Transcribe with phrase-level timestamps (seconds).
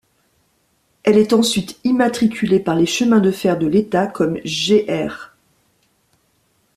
[1.03, 5.29] Elle est ensuite immatriculée par les Chemins de fer de l'État comme Gr.